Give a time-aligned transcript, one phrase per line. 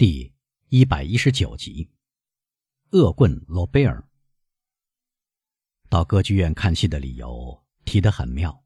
[0.00, 0.32] 第
[0.70, 1.90] 一百一十九集，
[2.92, 4.02] 恶棍罗贝尔
[5.90, 8.64] 到歌剧院看戏的理由提得很妙，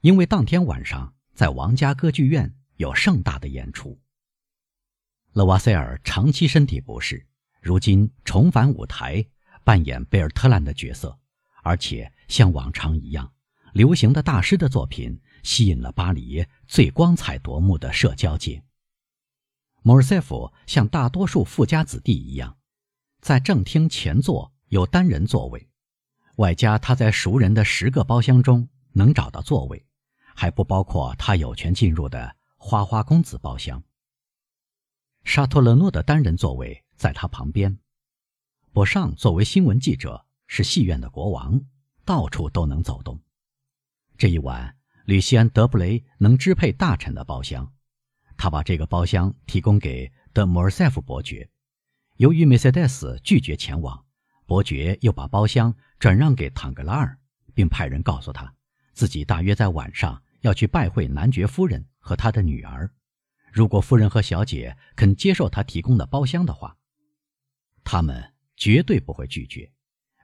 [0.00, 4.00] 因为当天晚上在王家歌剧院有盛大的演出。
[5.34, 7.26] 勒瓦塞尔长期身体不适，
[7.60, 9.22] 如今重返舞台
[9.62, 11.18] 扮演贝尔特兰的角色，
[11.64, 13.30] 而且像往常一样，
[13.74, 18.62] 流行的大师的作品吸引了巴黎最光彩夺目的社交界。
[19.86, 22.58] 莫尔塞夫像大多数富家子弟一样，
[23.20, 25.70] 在正厅前座有单人座位，
[26.38, 29.86] 外加他在熟人的十个包厢中能找到座位，
[30.34, 33.80] 还不包括他有权进入的花花公子包厢。
[35.22, 37.78] 沙托勒诺的单人座位在他旁边。
[38.72, 41.64] 博尚作为新闻记者是戏院的国王，
[42.04, 43.20] 到处都能走动。
[44.18, 47.72] 这一晚，吕西安·德布雷能支配大臣的包厢。
[48.36, 51.48] 他把这个包厢提供给德莫尔塞夫伯爵。
[52.16, 54.04] 由于梅赛德斯拒绝前往，
[54.46, 57.18] 伯爵又把包厢转让给唐格拉尔，
[57.54, 58.54] 并派人告诉他，
[58.92, 62.90] 自己大约在晚上要去拜会男爵夫人和他的女儿。
[63.52, 66.76] 如果夫人和小姐肯接受他提供的包厢的话，
[67.84, 69.72] 他们绝对不会拒绝。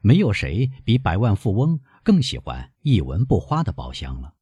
[0.02, 4.34] 没有谁比百万富翁更喜欢一文不花的包厢了。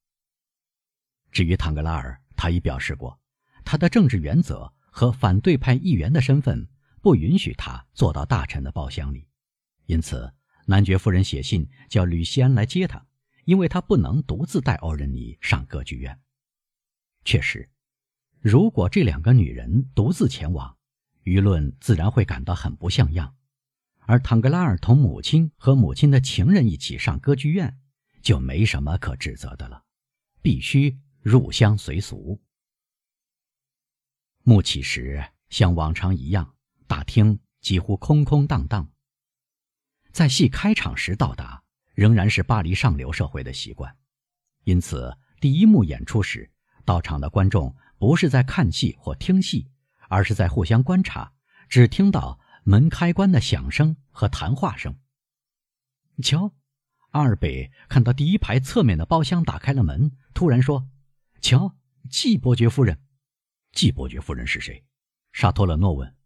[1.30, 3.19] 至于唐格拉尔，他已表示过。
[3.70, 6.66] 他的政治原则和反对派议员的身份
[7.00, 9.28] 不允许他坐到大臣的包厢里，
[9.86, 10.34] 因此
[10.66, 13.06] 男爵夫人写信叫吕西安来接他，
[13.44, 16.18] 因为他不能独自带欧仁妮上歌剧院。
[17.24, 17.70] 确实，
[18.40, 20.76] 如果这两个女人独自前往，
[21.22, 23.36] 舆论自然会感到很不像样；
[24.00, 27.78] 而唐格拉尔同母亲和母亲的情人一起上歌剧院，
[28.20, 29.84] 就没什么可指责的了，
[30.42, 32.42] 必须入乡随俗。
[34.42, 36.54] 幕起时，像往常一样，
[36.86, 38.90] 大厅几乎空空荡荡。
[40.12, 41.62] 在戏开场时到达，
[41.94, 43.94] 仍然是巴黎上流社会的习惯。
[44.64, 46.50] 因此，第一幕演出时，
[46.84, 49.70] 到场的观众不是在看戏或听戏，
[50.08, 51.32] 而是在互相观察，
[51.68, 54.98] 只听到门开关的响声和谈话声。
[56.22, 56.52] 瞧，
[57.10, 60.88] 阿尔贝看到第一排侧面的包厢打开了门，突然说
[61.40, 61.76] ：“瞧，
[62.08, 62.98] 季伯爵夫人。”
[63.72, 64.84] 季伯爵夫人是谁？
[65.32, 66.16] 沙托勒诺问。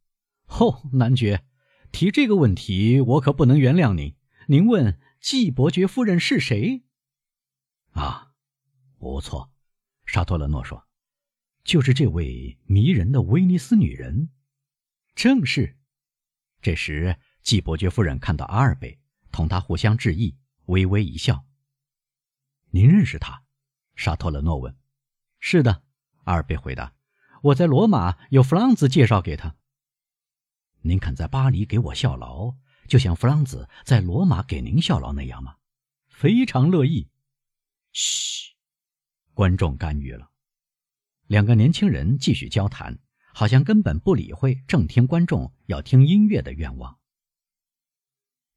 [0.47, 1.45] 哦，男爵，
[1.93, 4.17] 提这个问题，我可不能原谅您。
[4.49, 6.85] 您问季伯爵夫人是谁？
[7.93, 8.33] 啊，
[8.99, 9.53] 不错，
[10.05, 10.87] 沙托勒诺说，
[11.65, 14.31] 就是这位迷人的威尼斯女人。
[15.15, 15.79] 正是。
[16.61, 18.99] 这时，季伯爵夫人看到阿尔贝，
[19.31, 21.45] 同他互相致意，微微一笑。
[22.71, 23.45] 您认识他？
[23.95, 24.75] 沙托勒诺问。
[25.41, 25.85] 是的，
[26.25, 26.93] 阿尔贝回答。
[27.45, 29.55] 我在罗马有弗朗兹介绍给他。
[30.81, 32.55] 您肯在巴黎给我效劳，
[32.89, 35.57] 就像弗朗兹在罗马给您效劳那样吗？
[36.09, 37.11] 非常乐意。
[37.93, 38.55] 嘘，
[39.35, 40.31] 观众干预了。
[41.27, 42.99] 两个年轻人继续交谈，
[43.35, 46.99] 好像根本不理会正听观众要听音乐的愿望。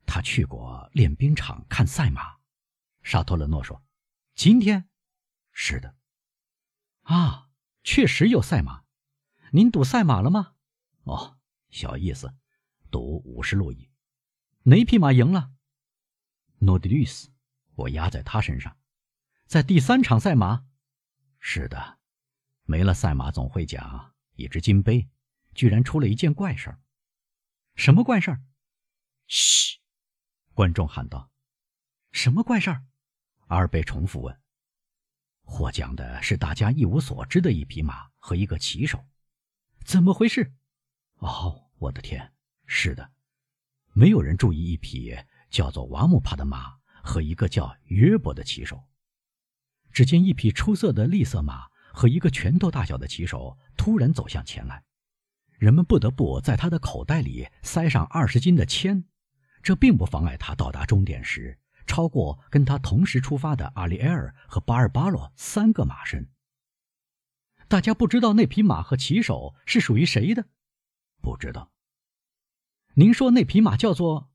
[0.06, 2.38] 他去过练兵场看赛马，
[3.04, 3.84] 沙托勒诺说
[4.34, 4.88] ：“今天，
[5.52, 5.98] 是的。”
[7.04, 7.47] 啊。
[7.88, 8.84] 确实有赛马，
[9.54, 10.56] 您赌赛马了吗？
[11.04, 11.38] 哦，
[11.70, 12.36] 小意思，
[12.92, 13.90] 赌五十路易。
[14.64, 15.54] 哪匹马赢了？
[16.58, 17.32] 诺迪律斯，
[17.76, 18.78] 我压在他身上。
[19.46, 20.66] 在第三场赛马？
[21.40, 22.00] 是的，
[22.64, 25.10] 没了赛马总会奖，一只金杯，
[25.56, 26.82] 居然出了一件怪事儿。
[27.76, 28.44] 什么怪事儿？
[29.28, 29.80] 嘘！
[30.54, 31.32] 观众喊道。
[32.12, 32.86] 什么怪事儿？
[33.48, 34.42] 阿尔贝重复问。
[35.50, 39.04] 获奖的是大家一无所知的一匹马和一个骑手，
[39.86, 40.54] 怎么回事？
[41.20, 42.34] 哦，我的天！
[42.66, 43.12] 是的，
[43.94, 45.16] 没有人注意一匹
[45.50, 48.84] 叫做瓦姆帕的马和一个叫约伯的骑手。
[49.94, 54.84] 只见一匹出色的栗色马和一个拳头大小的骑手突然走向前来，
[55.58, 59.06] 人们不得不在他的口袋里塞上二十斤的铅，
[59.64, 61.58] 这并不妨碍他到达终点时。
[61.88, 66.30] 超过跟他同时出发的阿里埃尔和巴尔巴罗三个马身。
[67.68, 70.46] 大家不知道那匹马和骑手是属于谁的，
[71.22, 71.72] 不知道。
[72.94, 74.30] 您说那匹马叫做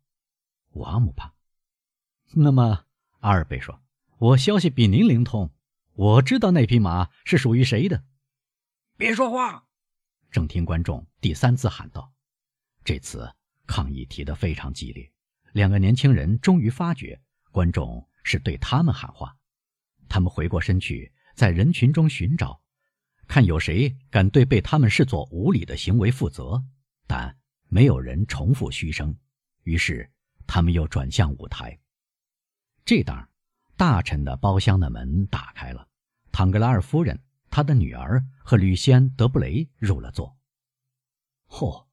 [0.72, 1.34] 瓦姆帕。
[2.34, 2.86] 那么
[3.20, 3.82] 阿尔贝说
[4.18, 5.50] ：“我消息比您灵通，
[5.94, 8.04] 我知道那匹马是属于谁的。”
[8.96, 9.66] 别说话！
[10.30, 12.12] 正听观众第三次喊道。
[12.84, 13.34] 这次
[13.66, 15.12] 抗议提得非常激烈，
[15.52, 17.20] 两个年轻人终于发觉。
[17.52, 19.36] 观众是对他们喊话，
[20.08, 22.60] 他们回过身去，在人群中寻找，
[23.28, 26.64] 看有谁敢对被他们视作无礼的行为负责，
[27.06, 27.38] 但
[27.68, 29.14] 没有人重复嘘声。
[29.64, 30.10] 于是
[30.46, 31.78] 他们又转向舞台。
[32.84, 33.28] 这当，
[33.76, 35.86] 大臣的包厢的门打开了，
[36.32, 40.36] 唐格拉尔夫人、她的女儿和吕西安·德布雷入了座。
[41.48, 41.86] 嚯，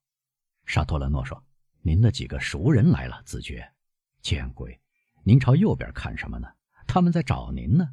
[0.65, 1.43] 沙托勒诺说
[1.83, 3.69] ：“您的几个熟人来了，子爵。
[4.21, 4.79] 见鬼，
[5.29, 6.47] 您朝右边看什么呢？
[6.87, 7.87] 他们在找您呢。”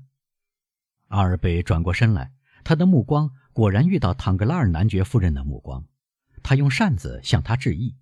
[1.09, 2.33] 阿尔贝转过身来。
[2.65, 5.87] 他的目光果然遇到唐格拉尔男爵夫人的目光，
[6.43, 7.94] 他用扇子向她致意。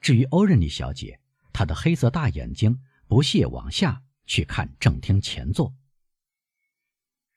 [0.00, 1.20] 至于欧仁妮小姐，
[1.52, 5.72] 她的黑色大眼睛不屑往下去看正厅前座。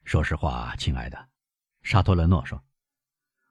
[0.03, 1.29] 说实话，亲爱的，
[1.83, 2.65] 沙托勒诺说：“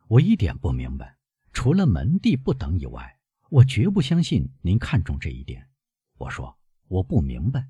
[0.09, 1.17] 我一点不明白，
[1.53, 3.21] 除了门第不等以外，
[3.51, 5.71] 我绝不相信您看重这一点。”
[6.19, 6.58] 我说
[6.89, 7.69] ：“我不明白，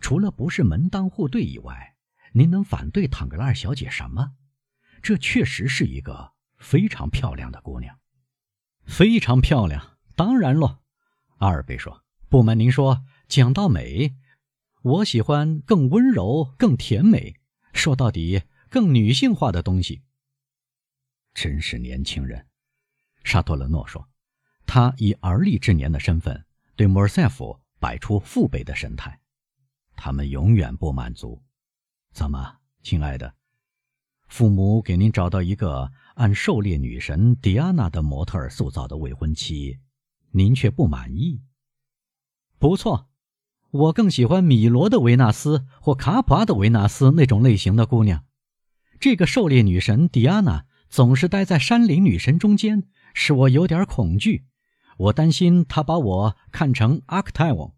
[0.00, 1.96] 除了不是门当户对以外，
[2.32, 4.32] 您能反对唐格拉尔小姐什么？”
[5.02, 7.98] 这确实是一个非常漂亮的姑娘，
[8.84, 9.98] 非常漂亮。
[10.14, 10.78] 当然喽，
[11.38, 14.14] 阿尔贝说：“不瞒您说，讲到美，
[14.82, 17.36] 我喜欢更温柔、更甜美，
[17.72, 20.02] 说到底更女性化的东西。”
[21.34, 22.46] 真是年轻人，
[23.22, 24.08] 沙托勒诺说，
[24.66, 29.20] 他以而立之年的身份对莫尔塞夫摆出父辈的神态。
[29.94, 31.40] 他们永远不满足。
[32.12, 33.32] 怎么，亲爱的？
[34.26, 39.78] 父母给您找到一个按狩猎女神迪安娜的模特儿塑造的未婚妻，
[40.32, 41.44] 您却不满意。
[42.58, 43.08] 不错，
[43.70, 48.24] 我更喜欢米罗的维纳斯或卡普阿的维纳斯那种类型的姑娘。
[48.98, 54.44] 这个狩猎女神迪安娜总是待在山林女神中间，使我有点恐惧。
[54.96, 57.75] 我担心她把我看成阿克泰翁。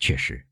[0.00, 0.44] 确实，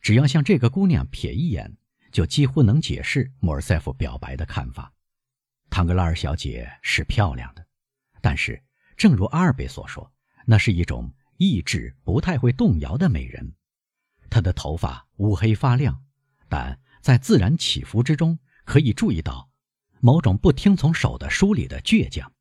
[0.00, 1.76] 只要向这个姑娘瞥一眼。
[2.12, 4.92] 就几乎能解释莫尔塞夫表白的看法。
[5.70, 7.64] 唐格拉尔小姐是漂亮的，
[8.20, 8.60] 但是
[8.96, 10.12] 正如阿尔贝所说，
[10.44, 13.54] 那是一种意志不太会动摇的美人。
[14.28, 16.02] 她的头发乌黑发亮，
[16.48, 19.48] 但在自然起伏之中可以注意到
[20.00, 22.32] 某种不听从手的梳理的倔强。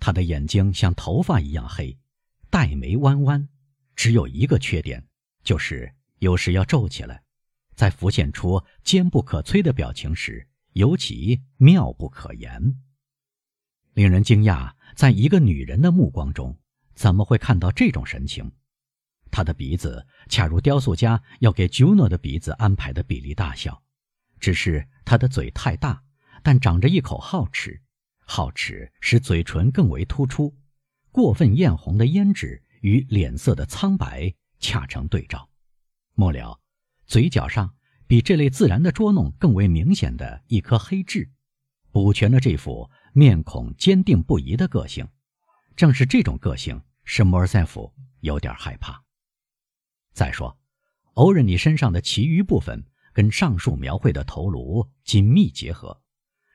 [0.00, 1.96] 她的眼睛像头发一样黑，
[2.50, 3.48] 黛眉弯弯，
[3.94, 5.06] 只有一个缺点，
[5.46, 7.22] 就是有时要皱起来。
[7.76, 12.80] 在浮现出坚不可摧的表情时，尤其妙不可言。
[13.94, 16.58] 令人惊讶，在一个女人的目光中，
[16.94, 18.50] 怎么会看到这种神情？
[19.30, 23.80] 她的鼻子恰如雕塑家要给 Juno 的鼻子安排的比例大小，
[24.40, 26.02] 只是她的嘴太大，
[26.42, 27.80] 但长着一口皓齿，
[28.26, 30.56] 皓齿使嘴唇更为突出，
[31.12, 35.48] 过分艳红的胭脂与脸色的苍白恰成对照。
[36.14, 36.60] 末了。
[37.08, 37.72] 嘴角上
[38.08, 41.30] 比这类自然的捉弄更为明显的一颗黑痣，
[41.92, 45.06] 补全了这副面孔坚定不移的个性。
[45.76, 49.04] 正是这种个性使莫尔塞夫有点害怕。
[50.12, 50.58] 再说，
[51.14, 56.02] 欧仁尼身上的其余部分跟上述描绘的头颅紧密结合，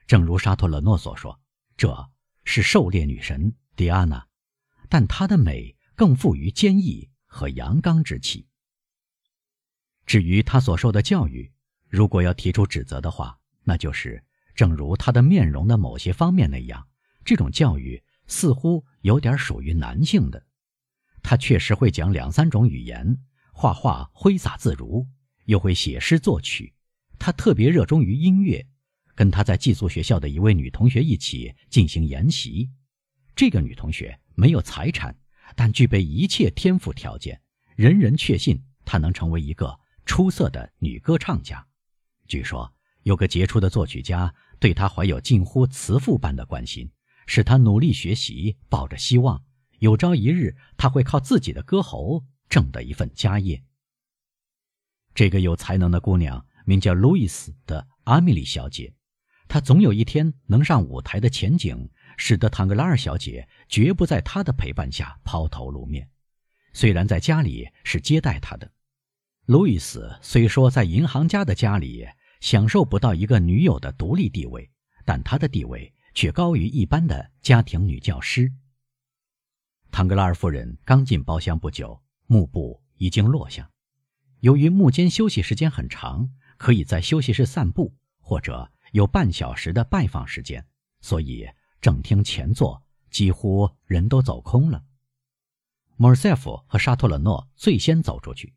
[0.06, 1.40] 正如沙托勒诺所说，
[1.78, 2.10] 这
[2.44, 4.28] 是狩猎女神迪安娜，
[4.90, 8.46] 但她的美更富于坚毅和阳刚之气。
[10.06, 11.50] 至于他所受的教育，
[11.88, 14.22] 如果要提出指责的话，那就是，
[14.54, 16.86] 正如他的面容的某些方面那样，
[17.24, 20.46] 这种教育似乎有点属于男性的。
[21.24, 23.18] 他确实会讲两三种语言，
[23.54, 25.08] 画画挥洒自如，
[25.46, 26.74] 又会写诗作曲。
[27.18, 28.68] 他特别热衷于音乐，
[29.16, 32.70] 跟他在寄宿学校的一位女同学一起进行研习。
[33.36, 35.16] 这个女同学没有财产，
[35.56, 37.42] 但具备一切天赋条件，
[37.76, 39.80] 人人确信她能成为一个。
[40.04, 41.66] 出色的女歌唱家，
[42.28, 46.92] 据说有个杰出的作曲家对她怀有近乎慈父般的关心，
[47.28, 49.42] 使她努力学习，抱着希望，
[49.80, 53.64] 有朝一日她会靠自己的歌喉挣得一份家业。
[55.14, 58.94] 这个有才能的姑娘名叫路易斯的阿米莉小姐，
[59.48, 61.90] 她总有一天能上舞台的前景，
[62.24, 66.08] 使得唐格拉尔小姐绝不在他的陪伴下抛头露面，
[66.72, 68.72] 虽然在家里是接待他的。
[69.48, 72.08] 路易斯虽说在银行家的家里
[72.40, 74.70] 享受不到一个女友的独立地位，
[75.04, 78.52] 但他的地位却高于一般的家庭女教师。
[79.90, 83.68] 唐格拉尔夫人刚进包厢不久，幕布已经落下。
[84.42, 90.64] 由于幕间休息时间很长，可以在休息室散步，或者有半小时的拜访时间，
[91.02, 91.50] 所以
[91.82, 94.84] 正厅前座几乎人都走空了。
[95.98, 98.54] 莫尔塞夫和沙托勒诺最先走出去。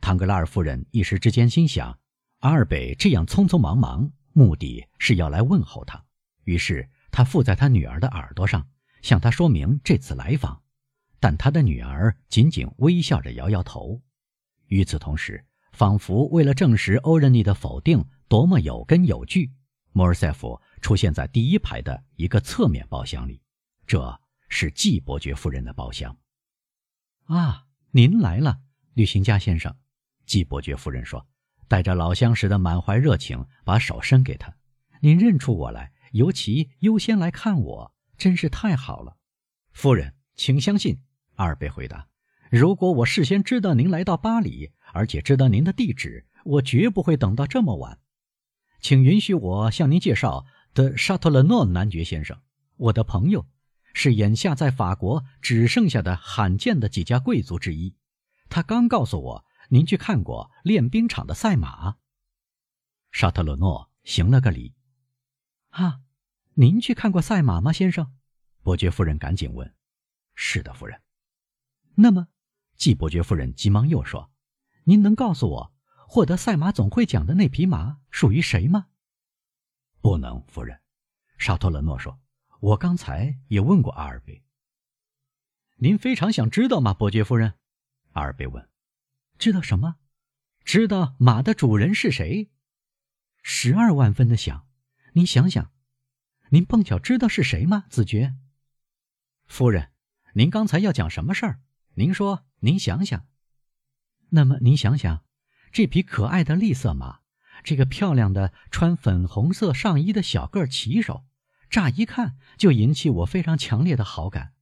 [0.00, 1.98] 唐格拉尔夫人一时之间心想，
[2.38, 6.04] 阿尔贝这样匆匆忙忙，目的是要来问候他，
[6.44, 8.66] 于是他附在他女儿的耳朵上，
[9.02, 10.62] 向他说明这次来访。
[11.20, 14.00] 但他的女儿仅仅微笑着摇摇头。
[14.66, 19.50] 与此同时，仿佛为了证实欧仁妮的否定多么有根有据，
[19.90, 23.40] 莫尔塞夫出现在第一排的一个侧面包厢里。
[23.86, 26.16] 这是季伯爵夫人的包厢。
[27.24, 28.60] 啊，您来了，
[28.94, 29.74] 旅行家先生。
[30.26, 31.26] 季伯爵夫人说，
[31.68, 34.54] 带着老相识的满怀热情，把手伸给他。
[35.00, 39.16] 您认出我来，尤其优先来看我，真是太好了。
[39.72, 41.00] 夫人，请相信。
[41.36, 42.08] 阿尔贝回答
[42.50, 48.00] ：“如果我事先知道您来到巴黎，而且知道您的地址，我绝不会等到这么晚。
[48.80, 52.40] 请允许我向您介绍的沙特勒诺男爵先生，
[52.76, 53.46] 我的朋友，
[53.94, 57.94] 是眼下在法国只剩下的罕见的几家贵族之一。
[58.48, 61.96] 他刚告诉我，您去看过练兵场的赛马。”
[63.10, 64.74] 沙特勒诺行了个礼。
[65.70, 66.00] “啊，
[66.54, 68.14] 您去看过赛马吗，先生？”
[68.62, 69.74] 伯爵夫人赶紧问。
[70.34, 71.00] “是的，夫人。”
[71.96, 72.28] 那么，
[72.76, 74.30] 季伯爵夫人急忙又说
[74.84, 75.72] ：“您能告诉我，
[76.06, 78.86] 获得赛马总会奖的那匹马属于谁吗
[80.00, 80.80] ？”“不能，夫人。”
[81.38, 82.20] 沙托勒诺说。
[82.60, 84.42] “我刚才也问过阿尔贝。
[85.80, 87.54] ”“您非常想知道吗，伯爵夫人？”
[88.12, 88.68] 阿尔贝问。
[89.38, 89.96] “知道什么？
[90.64, 92.50] 知道马的主人是谁
[93.42, 94.66] ？”“十二万分的想。
[95.14, 95.72] ”“您想想，
[96.50, 98.34] 您碰巧知道是谁吗，子爵
[99.46, 99.90] ？”“夫人，
[100.34, 101.60] 您刚才要讲什么事儿？”
[101.94, 103.26] 您说，您想想，
[104.28, 105.24] 那么您想想，
[105.72, 107.20] 这匹可爱的栗色马，
[107.64, 111.24] 这个漂亮的穿粉红色上衣的小个骑手，
[111.68, 114.52] 乍一看就引起我非常强烈的好感。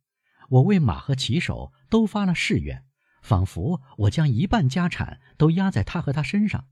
[0.49, 2.85] 我为马和骑手都发了誓愿，
[3.23, 6.67] 仿佛我将一半家产都压在他和他身上。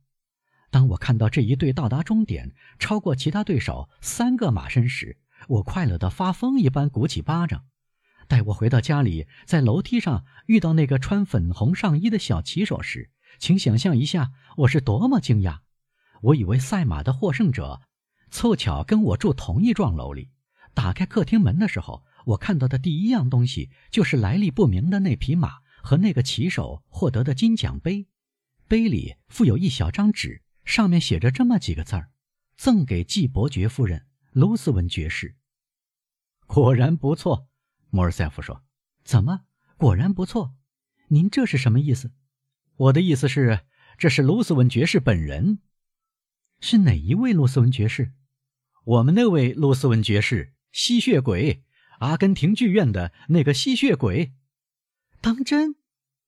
[0.71, 7.64] 当我看到这一队到达终点，超过其他对手三个马身时，我快乐得发疯一般，鼓起巴掌。
[8.26, 15.59] 待我回到家里，在楼梯上遇到那个穿粉红上衣的小骑手时，请想象一下我是多么惊讶！
[16.25, 17.83] 我以为赛马的获胜者
[18.31, 20.31] 凑巧跟我住同一幢楼里。
[20.73, 28.07] 打开客厅门的时候，我看到的第一样东西就是来历不明的那匹马和那个骑手获得的金奖杯。
[28.66, 32.11] 杯里附有一小张纸，上面写着这么几个字儿
[32.57, 35.37] ：“赠给季伯爵夫人，卢斯文爵士。”
[36.47, 37.49] 果然不错。
[37.90, 38.64] 莫尔塞夫说
[39.04, 39.43] ：“怎么？
[39.76, 40.54] 果然不错。
[41.09, 42.12] 您这是什么意思？
[42.76, 43.61] 我的意思是，
[43.99, 45.59] 这是卢斯文爵士本人。
[46.66, 48.14] 是哪一位洛斯文爵士？
[48.85, 51.62] 我们那位洛斯文爵士，吸血鬼，
[51.99, 54.33] 阿根廷剧院的那个吸血鬼。
[55.21, 55.76] 当真？”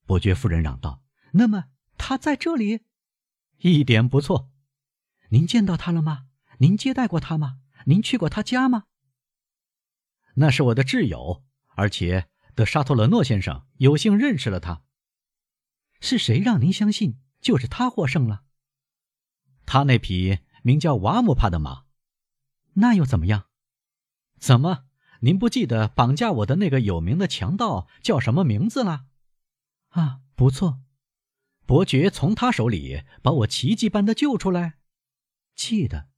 [0.05, 1.03] 伯爵夫人嚷道
[1.33, 2.81] ：“那么他在这里？
[3.61, 4.51] 一点不错。
[5.31, 6.27] 您见到他了吗？
[6.59, 7.61] 您接待过他吗？
[7.87, 8.85] 您去过他家吗？
[10.35, 11.45] 那是我的挚友。”
[11.77, 14.83] 而且德沙托勒诺先生有幸认识了他。
[15.99, 18.45] 是谁让您相信就是他获胜了？
[19.67, 21.85] 他那匹名叫瓦姆帕的马，
[22.75, 23.47] 那又怎么样？
[24.39, 24.85] 怎么，
[25.21, 29.07] 您不记得绑架我的那个有名的强盗叫什么名字了？
[29.89, 30.81] 啊，不错，
[31.67, 34.79] 伯爵从他手里把我奇迹般的救出来。
[35.55, 36.09] 记得，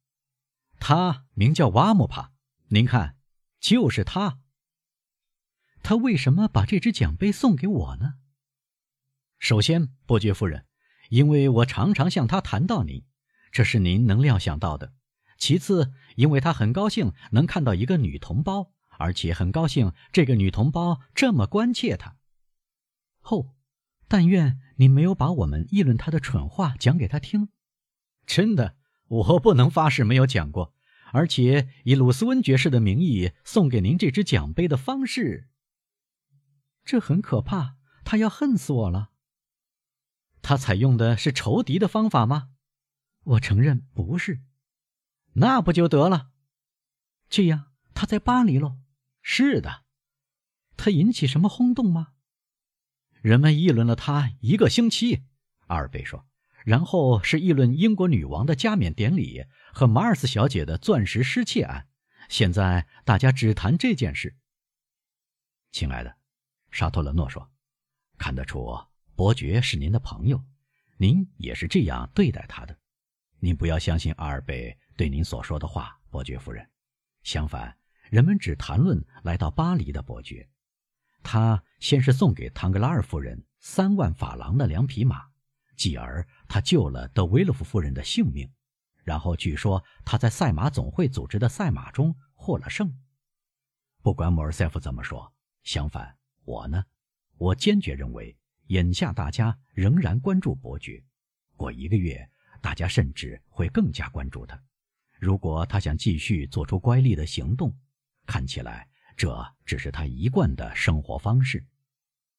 [0.78, 2.32] 他名叫瓦姆帕。
[2.70, 3.16] 您看，
[3.60, 4.40] 就是他。
[5.82, 8.14] 他为什么把这只奖杯送给我呢？
[9.38, 10.66] 首先，伯爵夫人，
[11.08, 13.04] 因为我常常向他谈到您，
[13.58, 14.92] 这是您能料想到的；
[15.36, 22.18] 其次，因为他很高兴能看到一个女同胞，而且很高兴这个女同胞这么关切他。
[23.18, 23.56] 后，
[24.06, 27.48] 但愿您没有把我们议论他的蠢话讲给他听。
[28.26, 28.76] 真的，
[29.08, 30.72] 我不能发誓没有讲过，
[31.10, 35.48] 而且以鲁斯温爵士的名义送给您这只奖杯的方式。
[36.84, 37.74] 这很可怕，
[38.04, 39.10] 他要恨死我了。
[40.42, 42.50] 他采用的是仇敌的方法吗？
[43.24, 44.40] 我承认不是。
[45.34, 46.30] 那不就得了？
[47.28, 48.78] 这样他在巴黎喽？
[49.22, 49.84] 是的。
[50.76, 52.14] 他引起什么轰动吗？
[53.20, 55.24] 人们议论了他一个星期。
[55.66, 56.26] 阿尔贝说。
[56.64, 61.88] 然后是议论英国女王的加冕典礼和马尔斯小姐的钻石失窃案。
[62.28, 64.36] 现在大家只谈这件事。
[65.72, 66.18] 亲爱的。
[66.70, 67.50] 沙托勒诺说
[68.18, 70.44] ：“看得出，伯爵是您的朋友，
[70.98, 72.78] 您也是这样对待他的。
[73.40, 76.68] 您不要相信阿尔贝对您所说的话，伯爵夫人。
[77.22, 77.76] 相反，
[78.10, 80.48] 人们只谈论来到巴黎的伯爵。
[81.22, 85.22] 他先是送给唐格拉尔夫人三万法郎的两匹马，
[85.76, 88.50] 继而他救了德维勒夫夫人的性命。
[89.04, 92.92] 然后据说他在赛马总会组织的赛马中获了胜。
[94.02, 96.84] 不管莫尔塞夫怎么说，相反，我呢，
[97.36, 101.04] 我坚决认为，眼下大家仍然关注伯爵。
[101.56, 102.30] 过一个月，
[102.60, 104.60] 大家甚至会更加关注他。
[105.18, 107.76] 如果他想继续做出乖戾的行动，
[108.26, 111.66] 看起来这只是他一贯的生活方式。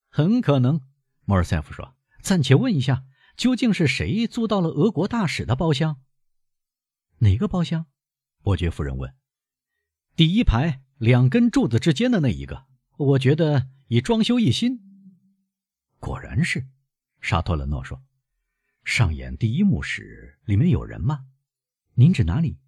[0.10, 0.82] 很可能，
[1.26, 3.04] 莫尔塞夫说：“暂且问一下，
[3.36, 6.02] 究竟是谁租到了俄国大使的包厢？
[7.20, 7.86] 哪个包厢？”
[8.42, 9.14] 伯爵夫人问。
[10.16, 12.66] “第一排两根柱子之间的那一个，
[12.98, 14.80] 我觉得已装修一新。”
[16.00, 16.66] 果然是，
[17.20, 18.02] 沙托勒诺说。
[18.84, 21.26] 上演第一幕时，里面有人吗？
[21.94, 22.60] 您指哪里？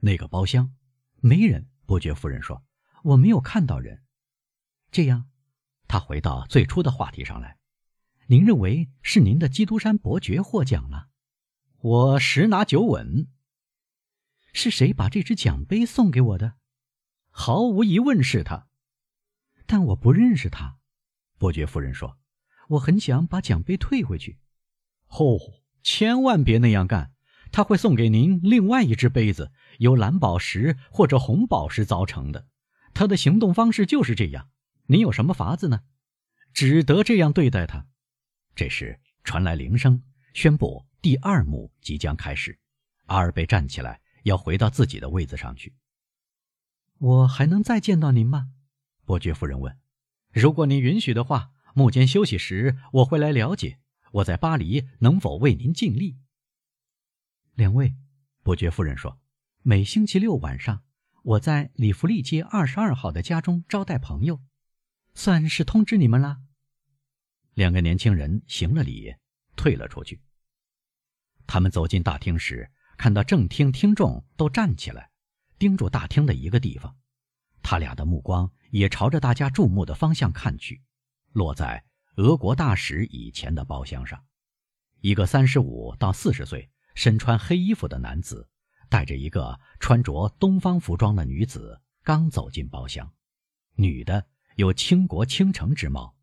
[0.00, 0.74] 那个包厢，
[1.20, 1.68] 没人。
[1.84, 2.64] 伯爵夫人说
[3.04, 4.02] ：“我没有看到人。”
[4.90, 5.28] 这样，
[5.86, 7.58] 他回到最初的话题上来。
[8.26, 11.08] 您认为是您的基督山伯爵获奖了？
[11.78, 13.28] 我十拿九稳。
[14.52, 16.54] 是谁把这只奖杯送给我的？
[17.30, 18.68] 毫无疑问是他，
[19.66, 20.78] 但我不认识他。
[21.38, 22.18] 伯爵夫人说
[22.70, 24.38] ：“我很想把奖杯退回去。”
[25.08, 25.38] 哦。
[25.82, 27.12] 千万别那样干，
[27.52, 32.48] 他会送给您另外一只杯子，由蓝宝石或者红宝石造成的。
[32.92, 34.48] 他的行动方式就是这样。
[34.86, 35.82] 您有什么法子呢？
[36.52, 37.86] 只得这样对待他。
[38.56, 40.02] 这时传来铃声，
[40.34, 42.58] 宣布第二幕即将开始。
[43.04, 45.72] 阿尔贝站起来，要回到自己的位子上去。
[46.98, 48.48] 我还能再见到您吗？
[49.04, 49.78] 伯爵夫人问。
[50.32, 53.78] 如果您允许的话，幕间休息时我会来了解。
[54.12, 56.18] 我在巴黎能否为您尽力？
[57.54, 57.94] 两位，
[58.42, 59.18] 伯爵夫人说，
[59.62, 60.84] 每星期六晚上，
[61.22, 64.40] 我在里弗利街二十二号的家中招待朋友，
[65.14, 66.38] 算是通知你们了。
[67.54, 69.14] 两个年轻人行了礼，
[69.56, 70.20] 退了出去。
[71.46, 75.10] 他们走进大厅时，看到正厅听众都站起来，
[75.58, 76.96] 盯住大厅的一个地方。
[77.62, 80.82] 他俩的目光也朝着大家注目的方向看去，
[81.32, 81.84] 落在。
[82.16, 84.24] 俄国大使以前的包厢上，
[85.00, 88.48] 一个三十五到四十岁、身穿黑衣服的男子，
[88.88, 93.12] 带着一个穿着东方服装的女子刚走进包厢。
[93.74, 96.16] 女的有倾国倾城之貌，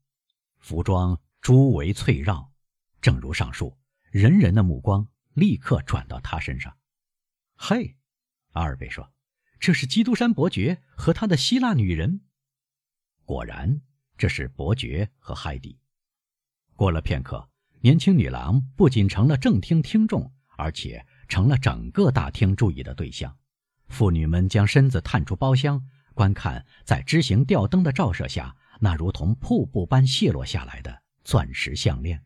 [0.58, 2.52] 服装珠围翠绕。
[3.00, 3.78] 正如上述，
[4.10, 6.76] 人人的目光立刻转到她身上。
[7.56, 7.96] 嘿，
[8.54, 9.14] 阿尔贝说
[9.60, 12.22] ：“这是基督山伯爵和他的希腊女人。”
[13.26, 13.84] 果然，
[14.18, 15.80] 这是伯爵和海蒂。
[16.76, 17.48] 过了片刻，
[17.82, 23.36] 年轻女郎不仅成了正厅听众，而且成了整个大厅注意的对象。
[23.88, 25.82] 妇女们将身子探出包厢，
[26.14, 32.22] 观看在枝形吊灯的照射下那如同瀑布般泻落下来的钻石项链。